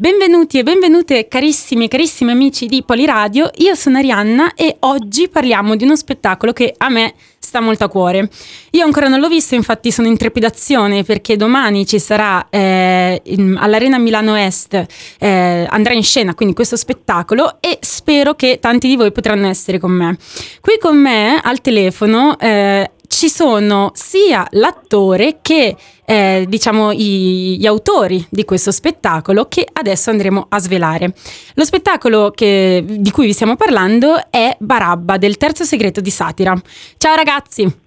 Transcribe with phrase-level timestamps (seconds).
[0.00, 5.74] Benvenuti e benvenute carissimi e carissimi amici di Poliradio, io sono Arianna e oggi parliamo
[5.74, 8.30] di uno spettacolo che a me sta molto a cuore.
[8.70, 13.56] Io ancora non l'ho visto, infatti sono in trepidazione perché domani ci sarà eh, in,
[13.58, 14.86] all'Arena Milano Est,
[15.18, 19.80] eh, andrà in scena quindi questo spettacolo e spero che tanti di voi potranno essere
[19.80, 20.16] con me.
[20.60, 25.74] Qui con me al telefono eh, ci sono sia l'attore che
[26.04, 31.12] eh, diciamo i, gli autori di questo spettacolo che adesso andremo a svelare.
[31.54, 36.54] Lo spettacolo che, di cui vi stiamo parlando è Barabba del terzo segreto di Satira.
[36.96, 37.86] Ciao ragazzi!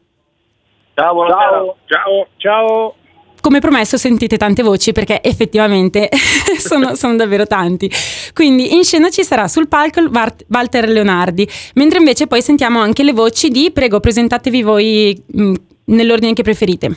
[0.93, 2.95] Ciao, ciao, ciao, ciao
[3.41, 6.07] come promesso sentite tante voci perché effettivamente
[6.57, 7.89] sono, sono, davvero tanti.
[8.33, 10.01] Quindi in scena ci sarà sul palco
[10.47, 15.53] Walter Leonardi, mentre invece poi sentiamo anche le voci di, prego, presentatevi voi mh, mm,
[15.85, 16.89] nell'ordine che preferite.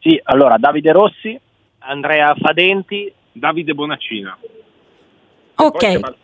[0.00, 1.38] Sì, allora Davide Rossi,
[1.78, 4.38] Andrea Fadenti, Davide Bonaccina.
[5.56, 5.82] Ok.
[5.82, 6.14] E poi,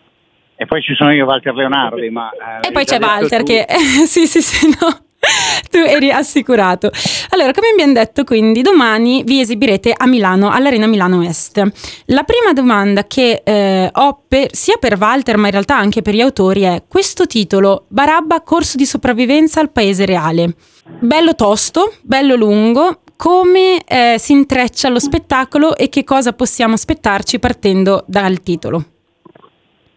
[0.55, 2.11] e poi ci sono io, Walter Leonardi.
[2.11, 3.47] Ma, eh, e poi c'è Walter tu.
[3.47, 3.67] che...
[4.07, 5.11] sì, sì, sì, no
[5.71, 6.91] tu eri assicurato.
[7.31, 11.63] Allora, come abbiamo detto, quindi domani vi esibirete a Milano, all'Arena Milano Est.
[12.07, 16.15] La prima domanda che eh, ho per, sia per Walter, ma in realtà anche per
[16.15, 20.55] gli autori è questo titolo, Barabba, corso di sopravvivenza al paese reale.
[20.99, 27.39] Bello tosto, bello lungo, come eh, si intreccia lo spettacolo e che cosa possiamo aspettarci
[27.39, 28.85] partendo dal titolo?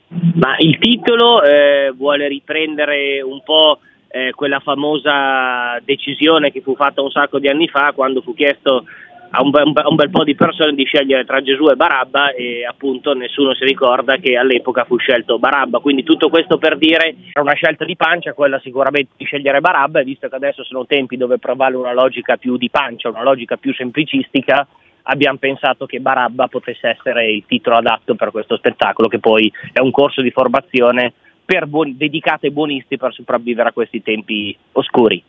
[0.10, 3.80] Ma il titolo eh, vuole riprendere un po'
[4.16, 8.86] eh, quella famosa decisione che fu fatta un sacco di anni fa quando fu chiesto
[9.32, 12.66] a un, bel, un bel po' di persone di scegliere tra Gesù e Barabba e
[12.66, 17.42] appunto nessuno si ricorda che all'epoca fu scelto Barabba, quindi tutto questo per dire era
[17.42, 21.18] una scelta di pancia, quella sicuramente di scegliere Barabba e visto che adesso sono tempi
[21.18, 24.66] dove prevale una logica più di pancia, una logica più semplicistica,
[25.04, 29.82] abbiamo pensato che Barabba potesse essere il titolo adatto per questo spettacolo che poi è
[29.82, 31.12] un corso di formazione
[31.68, 35.24] buon, dedicato ai buonisti per sopravvivere a questi tempi oscuri.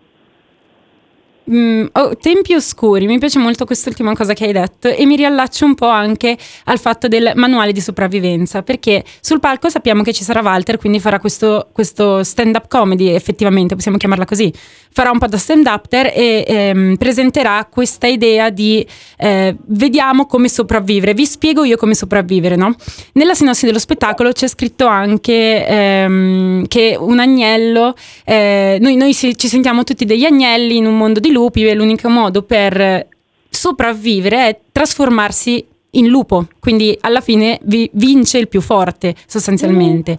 [1.48, 5.64] Mm, oh, tempi oscuri, mi piace molto quest'ultima cosa che hai detto e mi riallaccio
[5.64, 10.24] un po' anche al fatto del manuale di sopravvivenza perché sul palco sappiamo che ci
[10.24, 14.52] sarà Walter quindi farà questo, questo stand up comedy effettivamente possiamo chiamarla così
[14.90, 18.84] farà un po' da stand up e ehm, presenterà questa idea di
[19.18, 22.74] eh, vediamo come sopravvivere vi spiego io come sopravvivere no?
[23.12, 29.36] nella sinossi dello spettacolo c'è scritto anche ehm, che un agnello eh, noi, noi ci
[29.36, 33.06] sentiamo tutti degli agnelli in un mondo di lupi e l'unico modo per
[33.48, 35.64] sopravvivere è trasformarsi
[35.96, 40.18] in lupo, quindi alla fine vi, vince il più forte sostanzialmente.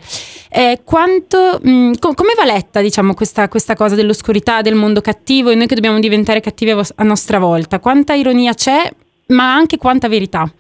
[0.50, 5.02] Eh, quanto, mh, mm, co- come va letta diciamo, questa, questa, cosa dell'oscurità, del mondo
[5.02, 7.80] cattivo e noi che dobbiamo diventare cattivi a, a nostra volta?
[7.80, 8.90] Quanta ironia c'è,
[9.28, 10.52] ma anche quanta verità?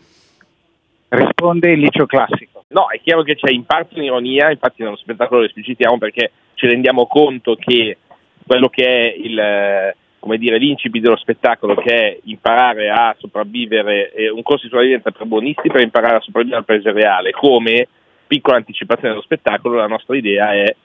[1.09, 2.65] Risponde il liceo classico.
[2.69, 6.67] No, è chiaro che c'è in parte un'ironia, infatti nello spettacolo lo esplicitiamo perché ci
[6.67, 7.97] rendiamo conto che
[8.45, 9.95] quello che è il
[10.27, 15.11] come dire, l'incipit dello spettacolo che è imparare a sopravvivere, eh, un corso di sopravvivenza
[15.11, 17.31] per buonisti per imparare a sopravvivere al paese reale.
[17.31, 17.87] Come
[18.27, 20.75] piccola anticipazione dello spettacolo, la nostra idea è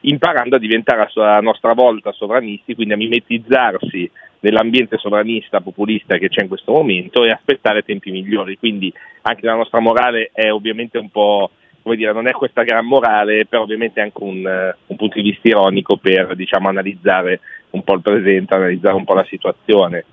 [0.00, 4.10] imparando a diventare a nostra volta sovranisti, quindi a mimetizzarsi
[4.40, 8.58] nell'ambiente sovranista, populista che c'è in questo momento e aspettare tempi migliori.
[8.58, 8.92] Quindi
[9.22, 11.50] anche la nostra morale è ovviamente un po'
[11.82, 15.30] come dire, non è questa gran morale, però ovviamente è anche un, un punto di
[15.30, 17.40] vista ironico per diciamo, analizzare
[17.72, 20.04] un po' il presente, analizzare un po' la situazione.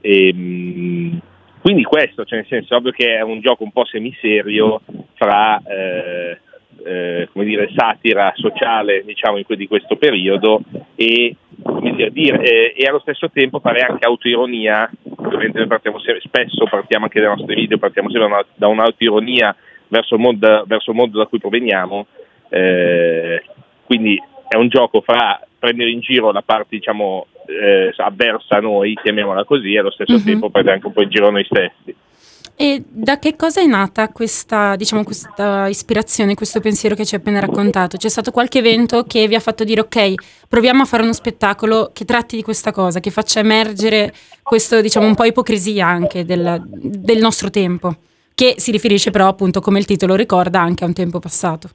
[0.00, 1.20] E, ehm,
[1.60, 4.80] quindi questo, cioè nel senso, ovvio che è un gioco un po' semiserio
[5.14, 6.38] fra eh,
[6.84, 10.62] eh, dire, satira sociale diciamo, di questo periodo
[10.94, 11.36] e,
[11.80, 17.04] dire, dire, eh, e, allo stesso tempo fare anche autoironia, ovviamente noi partiamo spesso, partiamo
[17.04, 19.54] anche dai nostri video, partiamo sempre da un'autoironia
[19.88, 22.06] verso il mondo, verso il mondo da cui proveniamo,
[22.48, 23.42] eh,
[23.84, 28.98] quindi è un gioco fra prendere in giro la parte diciamo, eh, avversa a noi,
[29.00, 30.24] chiamiamola così, e allo stesso uh-huh.
[30.24, 31.94] tempo prendere anche un po' in giro noi stessi.
[32.56, 37.20] E da che cosa è nata questa, diciamo, questa ispirazione, questo pensiero che ci hai
[37.20, 37.96] appena raccontato?
[37.96, 41.90] C'è stato qualche evento che vi ha fatto dire ok, proviamo a fare uno spettacolo
[41.94, 44.12] che tratti di questa cosa, che faccia emergere
[44.42, 47.94] questo, diciamo, un po' ipocrisia anche del, del nostro tempo?
[48.40, 51.68] che si riferisce però appunto come il titolo ricorda anche a un tempo passato.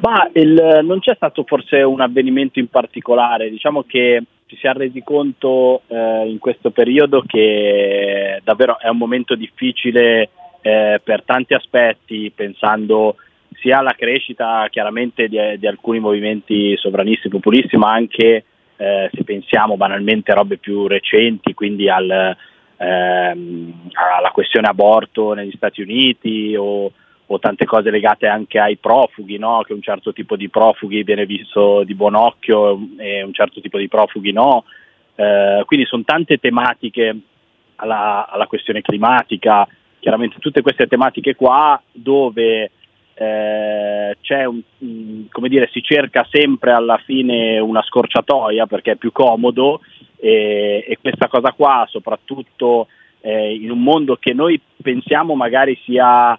[0.00, 4.72] Ma il, non c'è stato forse un avvenimento in particolare, diciamo che ci si è
[4.72, 10.30] resi conto eh, in questo periodo che davvero è un momento difficile
[10.62, 13.16] eh, per tanti aspetti, pensando
[13.60, 18.44] sia alla crescita chiaramente di, di alcuni movimenti sovranisti e populisti, ma anche
[18.76, 22.34] eh, se pensiamo banalmente a robe più recenti, quindi al,
[22.78, 26.90] ehm, alla questione aborto negli Stati Uniti o,
[27.32, 29.62] o, tante cose legate anche ai profughi, no?
[29.64, 33.78] che un certo tipo di profughi viene visto di buon occhio e un certo tipo
[33.78, 34.64] di profughi no.
[35.14, 37.16] Eh, quindi sono tante tematiche
[37.76, 39.66] alla, alla, questione climatica,
[40.00, 42.70] chiaramente tutte queste tematiche qua dove
[43.14, 44.60] eh, c'è un,
[45.30, 49.82] come dire, si cerca sempre alla fine una scorciatoia perché è più comodo
[50.16, 52.88] e, e questa cosa qua soprattutto
[53.20, 56.38] eh, in un mondo che noi pensiamo magari sia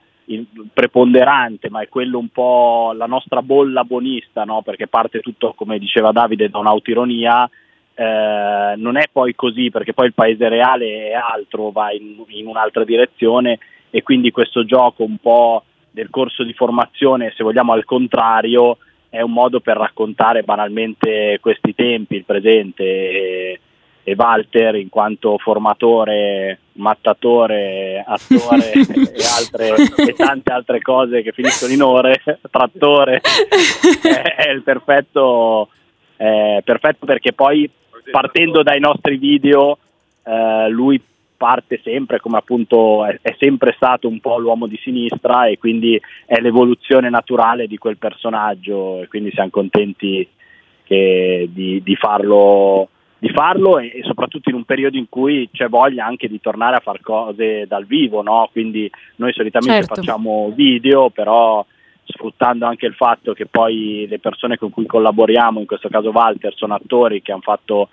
[0.74, 4.62] preponderante, ma è quello un po' la nostra bolla buonista, no?
[4.62, 7.50] perché parte tutto, come diceva Davide, da un'autironia,
[7.94, 12.48] eh, non è poi così perché poi il paese reale è altro, va in, in
[12.48, 13.60] un'altra direzione
[13.90, 18.78] e quindi questo gioco un po' del corso di formazione, se vogliamo al contrario,
[19.10, 23.60] è un modo per raccontare banalmente questi tempi, il presente e,
[24.04, 29.76] e Walter in quanto formatore, mattatore, attore e, altre,
[30.08, 35.70] e tante altre cose che finiscono in ore, trattore, è, è il perfetto,
[36.16, 37.70] è perfetto perché poi
[38.10, 39.78] partendo dai nostri video
[40.24, 41.02] eh, lui
[41.42, 46.00] parte sempre come appunto è, è, sempre stato un po' l'uomo di sinistra e quindi
[46.28, 50.28] è l'evoluzione naturale di quel personaggio e quindi siamo contenti
[50.84, 52.90] che, di, di, farlo,
[53.22, 56.78] di, farlo, e, e, soprattutto in un periodo in cui c'è voglia anche di tornare
[56.78, 58.50] a fare cose dal vivo, no?
[58.52, 60.02] quindi noi solitamente certo.
[60.02, 61.64] facciamo video però
[62.04, 66.52] sfruttando anche il fatto che poi le persone con cui collaboriamo, in questo caso Walter,
[66.56, 67.90] sono attori che hanno fatto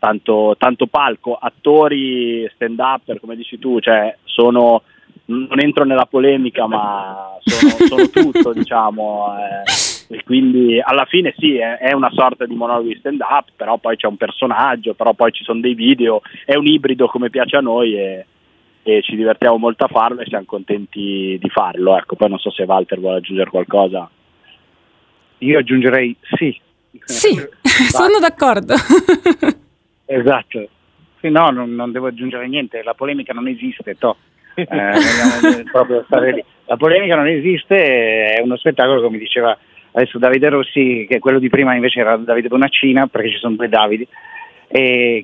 [0.00, 4.82] tanto, tanto palco, attori, stand up, come dici tu, cioè sono,
[5.26, 11.56] non entro nella polemica ma sono, sono tutto diciamo eh, e quindi alla fine sì
[11.56, 15.14] è, è una sorta di monologo di stand up però poi c'è un personaggio però
[15.14, 18.26] poi ci sono dei video è un ibrido come piace a noi e,
[18.82, 22.50] e ci divertiamo molto a farlo e siamo contenti di farlo ecco poi non so
[22.50, 24.08] se Walter vuole aggiungere qualcosa
[25.38, 26.60] io aggiungerei sì
[27.04, 27.34] sì,
[27.88, 28.74] sono d'accordo
[30.12, 30.68] Esatto.
[31.20, 34.16] Sì, no, non, non, devo aggiungere niente, la polemica non esiste, to.
[34.54, 34.66] Eh,
[35.70, 36.44] proprio stare lì.
[36.66, 39.56] La polemica non esiste, è uno spettacolo come diceva
[39.92, 43.68] adesso Davide Rossi, che quello di prima invece era Davide Bonaccina, perché ci sono due
[43.68, 44.06] Davidi,
[44.68, 45.22] che,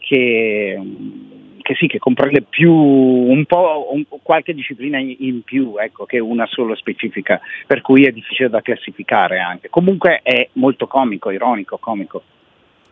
[1.63, 6.19] che sì, che comprende più un po' un, qualche disciplina in, in più, ecco, che
[6.19, 9.69] una solo specifica, per cui è difficile da classificare anche.
[9.71, 12.23] Comunque è molto comico, ironico, comico.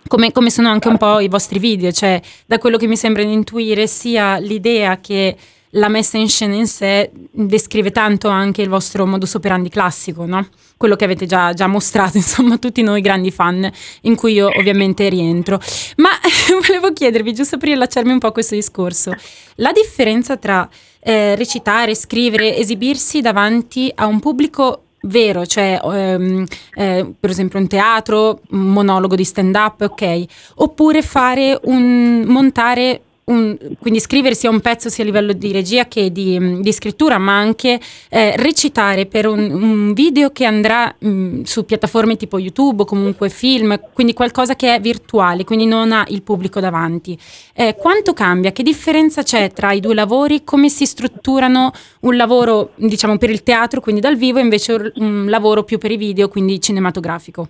[0.09, 3.25] Come, come, sono anche un po' i vostri video, cioè da quello che mi sembra
[3.25, 5.37] di intuire sia l'idea che
[5.71, 10.49] la messa in scena in sé descrive tanto anche il vostro modus operandi classico, no?
[10.77, 13.71] quello che avete già, già, mostrato, insomma, tutti noi grandi fan,
[14.03, 15.61] in cui io ovviamente rientro.
[15.97, 16.11] Ma
[16.67, 19.15] volevo chiedervi, giusto per riallacciarmi un po' a questo discorso,
[19.57, 20.69] la differenza tra
[21.01, 27.69] eh, recitare, scrivere, esibirsi davanti a un pubblico vero, cioè ehm, eh, per esempio un
[27.69, 30.25] teatro, un monologo di stand up, ok,
[30.57, 35.89] oppure fare un montare un, quindi scrivere sia un pezzo sia a livello di regia
[35.89, 41.43] che di, di scrittura, ma anche eh, recitare per un, un, video che andrà mh,
[41.43, 46.05] su piattaforme tipo YouTube o comunque film, quindi qualcosa che è virtuale, quindi non ha
[46.09, 47.19] il pubblico davanti.
[47.53, 48.53] Eh, quanto cambia?
[48.53, 50.45] Che differenza c'è tra i due lavori?
[50.45, 55.27] Come si strutturano un lavoro, diciamo, per il teatro, quindi dal vivo, e invece un
[55.29, 57.49] lavoro più per i video, quindi cinematografico?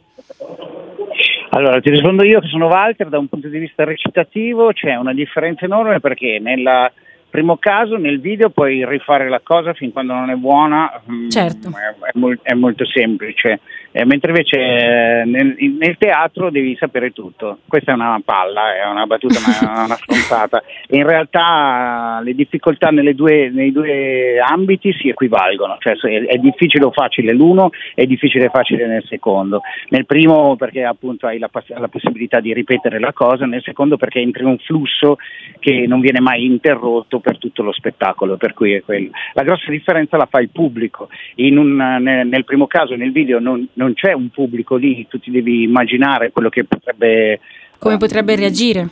[1.57, 5.15] Allora, ti rispondo io che sono Walter, da un punto di vista recitativo c'è una
[5.15, 6.93] differenza enorme perché nella
[7.31, 11.69] primo caso nel video puoi rifare la cosa fin quando non è buona, mm, certo.
[11.69, 13.61] è, è, è, molto semplice,
[13.97, 17.61] eh, mentre invece eh, nel, nel, teatro devi sapere tutto.
[17.67, 20.63] Questa è una palla, è una battuta, ma è una scontata.
[20.91, 26.91] In realtà le difficoltà due, nei due ambiti si equivalgono, cioè è, è difficile o
[26.91, 29.63] facile l'uno, è difficile o facile nel secondo.
[29.89, 31.49] Nel primo perché appunto hai la,
[31.79, 35.17] la possibilità di ripetere la cosa, nel secondo perché entri in un flusso
[35.59, 39.11] che non viene mai interrotto per tutto lo spettacolo, per cui è quello.
[39.33, 43.67] La grossa differenza la fa il pubblico, un, nel, nel, primo caso nel video non,
[43.75, 47.41] non, c'è un pubblico lì, tu ti devi immaginare quello che potrebbe...
[47.79, 48.89] Come um, potrebbe reagire?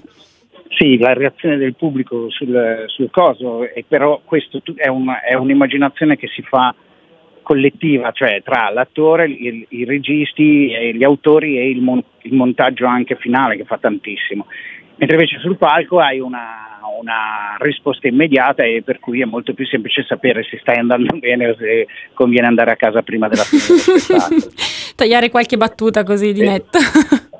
[0.77, 6.17] Sì, la reazione del pubblico sul, sul coso, e però questo è, una, è un'immaginazione
[6.17, 6.75] che si fa
[7.43, 13.15] collettiva, cioè tra l'attore, il, i registi, gli autori e il, mon- il, montaggio anche
[13.17, 14.47] finale che fa tantissimo.
[14.97, 19.67] Mentre invece sul palco hai una, una risposta immediata e per cui è molto più
[19.67, 24.41] semplice sapere se stai andando bene o se conviene andare a casa prima della fine.
[24.97, 26.79] Tagliare qualche battuta così di netto.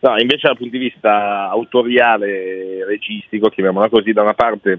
[0.00, 4.78] No, invece dal punto di vista autoriale, registico, chiamiamola così, da una parte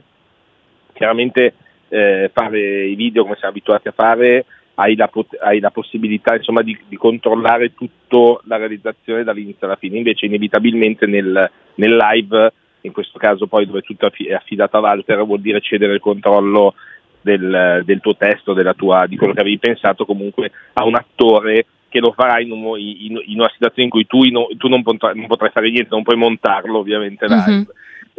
[0.94, 1.54] chiaramente
[1.90, 4.46] eh, fare i video come siamo abituati a fare
[4.80, 9.76] hai la, pot- hai la possibilità insomma, di, di, controllare tutta la realizzazione dall'inizio alla
[9.76, 14.80] fine, invece inevitabilmente nel, nel live, in questo caso poi dove tutto è affidato a
[14.80, 16.76] Walter, vuol dire cedere il controllo
[17.22, 22.00] del, del tuo testo, tua, di quello che avevi pensato comunque a un attore che
[22.00, 25.18] lo farà in, un, in, in una situazione in cui tu, in, tu non, potrai,
[25.18, 27.52] non, potrai, fare niente, non puoi montarlo ovviamente live.
[27.52, 27.62] Mm-hmm.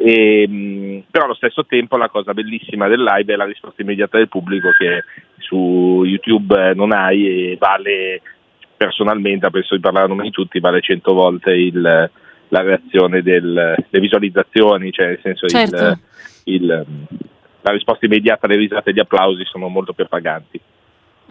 [0.02, 4.16] E, ehm, però allo stesso tempo la cosa bellissima del live è la risposta immediata
[4.16, 5.04] del pubblico che
[5.36, 8.22] su YouTube non hai e vale
[8.76, 11.80] personalmente, penso di parlare a nome di tutti, vale 100 volte il,
[12.48, 15.98] la reazione delle visualizzazioni, cioè nel senso certo.
[16.44, 16.86] il, il,
[17.60, 20.58] la risposta immediata alle risate e agli applausi sono molto più paganti.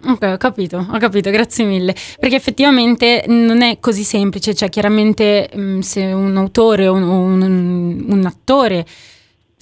[0.02, 1.94] Ok, ho capito, ho capito, grazie mille.
[2.18, 8.04] Perché effettivamente non è così semplice, cioè chiaramente mh, se un autore o un, un,
[8.08, 8.86] un attore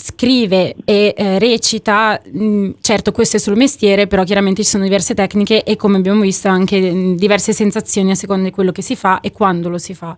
[0.01, 4.85] scrive e eh, recita, mh, mm, certo questo è solo mestiere, però chiaramente ci sono
[4.85, 8.71] diverse tecniche e come abbiamo visto anche mh, mm, diverse sensazioni a seconda di quello
[8.71, 10.17] che si fa e quando lo si fa.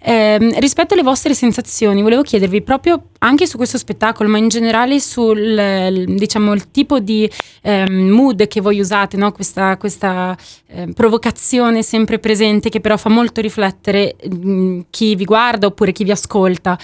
[0.00, 4.98] Eh, rispetto alle vostre sensazioni, volevo chiedervi proprio anche su questo spettacolo, ma in generale
[4.98, 7.30] sul diciamo, tipo di
[7.62, 9.30] eh, mood che voi usate, no?
[9.32, 10.34] questa, questa
[10.68, 16.04] eh, provocazione sempre presente che però fa molto riflettere mh, chi vi guarda oppure chi
[16.04, 16.78] vi ascolta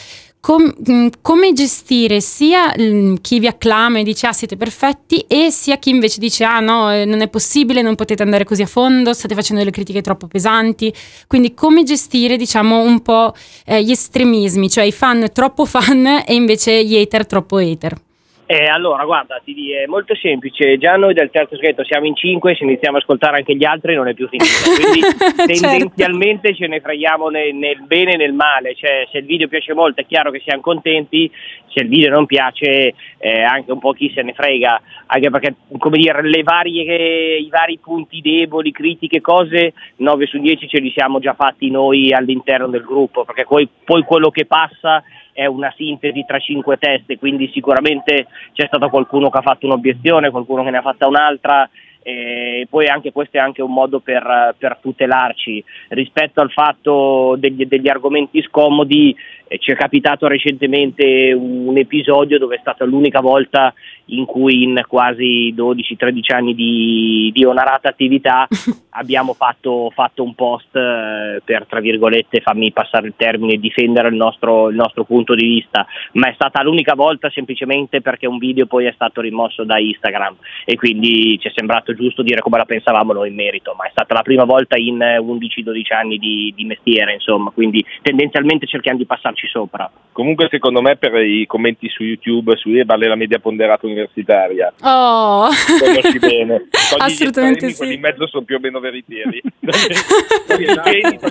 [0.45, 5.51] com- mm, come gestire sia mm, chi vi acclama e dice ah siete perfetti e
[5.51, 8.67] sia chi invece dice ah no eh, non è possibile, non potete andare così a
[8.67, 10.93] fondo, state facendo delle critiche troppo pesanti.
[11.27, 13.33] Quindi come gestire diciamo un po'
[13.65, 18.04] eh, gli estremismi, cioè i fan troppo fan e invece gli hater troppo hater.
[18.47, 20.77] Eh, allora, guarda, ti dico, è molto semplice.
[20.77, 23.95] Già noi del terzo segreto siamo in cinque, se iniziamo a ascoltare anche gli altri
[23.95, 24.69] non è più finita.
[24.77, 25.47] Quindi certo.
[25.47, 28.75] tendenzialmente ce ne freghiamo nel, nel, bene e nel male.
[28.75, 31.31] Cioè, se il video piace molto è chiaro che siamo contenti,
[31.69, 34.81] se il video non piace eh, anche un po' chi se ne frega.
[35.07, 40.81] Anche perché, come dire, varie, i vari punti deboli, critiche, cose, 9 su 10 ce
[40.81, 45.03] li siamo già fatti noi all'interno del gruppo, perché poi, poi quello che passa
[45.35, 50.31] è una sintesi tra cinque teste, quindi sicuramente c'è stato qualcuno che ha fatto un'obiezione,
[50.31, 51.69] qualcuno che ne ha fatta un'altra
[52.07, 55.65] e poi anche questo è anche un modo per, per tutelarci.
[55.89, 59.17] Rispetto al fatto degli, degli argomenti scomodi
[59.59, 63.73] ci è capitato recentemente un episodio dove è stata l'unica volta
[64.07, 68.47] in cui in quasi 12-13 anni di, di onarata attività
[68.91, 74.15] abbiamo fatto, fatto, un post eh, per, tra virgolette, fammi passare il termine, difendere il
[74.15, 78.67] nostro, il nostro punto di vista, ma è stata l'unica volta semplicemente perché un video
[78.67, 80.37] poi è stato rimosso da Instagram.
[80.65, 83.91] E quindi ci è sembrato giusto dire come la pensavamo noi in merito, ma è
[83.91, 89.07] stata la prima volta in 11-12 anni di, di mestiere, insomma, quindi tendenzialmente cerchiamo di
[89.07, 89.91] passarci sopra.
[90.13, 94.73] Comunque secondo me per i commenti su YouTube, su vale la media ponderata universitaria.
[94.83, 95.49] Oh!
[95.81, 96.69] Conosci bene.
[96.99, 97.77] Assolutamente sì.
[97.77, 99.43] Quelli in mezzo sono più o meno veritieri.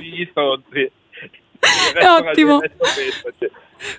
[0.01, 0.91] gli stronzi.
[2.20, 2.60] Ottimo.
[2.60, 3.50] Cioè.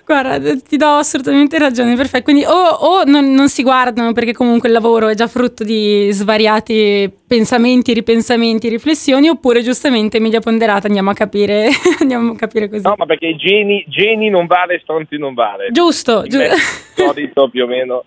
[0.05, 2.23] Guarda, ti do assolutamente ragione, perfetto.
[2.23, 6.09] Quindi o, o non, non, si guardano perché comunque il lavoro è già frutto di
[6.11, 12.83] svariati pensamenti, ripensamenti, riflessioni, oppure giustamente media ponderata andiamo a capire, andiamo a capire così.
[12.83, 15.69] No, ma perché geni, geni non vale, stronzi non vale.
[15.71, 16.55] Giusto, giusto.
[16.95, 18.03] Solito più o meno.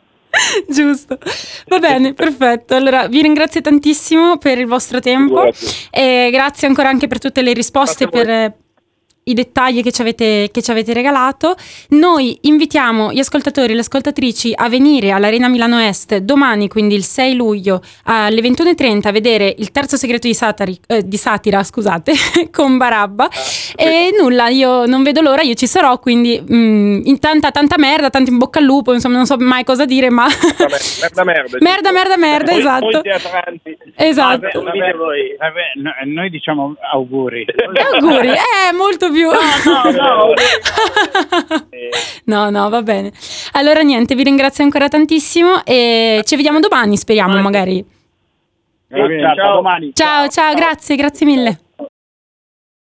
[0.68, 1.18] Giusto,
[1.66, 2.74] va bene, perfetto.
[2.74, 5.88] Allora vi ringrazio tantissimo per il vostro tempo grazie.
[5.90, 8.52] e grazie ancora anche per tutte le risposte, per,
[9.28, 11.56] i dettagli che ci, avete, che ci avete regalato.
[11.90, 17.04] Noi invitiamo gli ascoltatori e le ascoltatrici a venire all'Arena Milano Est domani, quindi il
[17.04, 22.12] 6 luglio, alle 21.30 a vedere il terzo segreto di, satari, eh, di satira scusate,
[22.50, 23.24] con Barabba.
[23.24, 27.50] Ah, e nulla, io non vedo l'ora, io ci sarò, quindi mh, mm, in tanta,
[27.50, 30.26] tanta merda, tanto in bocca al lupo, insomma non so mai cosa dire, ma...
[30.26, 31.58] merda, merda.
[31.60, 33.02] merda, merda, merda, esatto.
[33.94, 34.62] Esatto.
[34.62, 34.94] Vabbè,
[35.38, 37.44] vabbè, noi diciamo auguri.
[37.92, 40.34] auguri, eh, molto No, no, no.
[42.50, 43.12] no, no, va bene.
[43.52, 47.84] Allora niente, vi ringrazio ancora tantissimo e ci vediamo domani, speriamo magari.
[48.88, 51.58] Ciao, ciao, ciao, ciao, grazie, grazie mille.